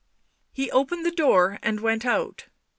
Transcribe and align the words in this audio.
He 0.51 0.71
opened 0.71 1.05
the 1.05 1.11
door 1.11 1.59
and 1.61 1.79
went 1.79 2.07
out. 2.07 2.47